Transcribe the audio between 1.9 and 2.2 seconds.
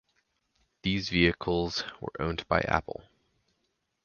were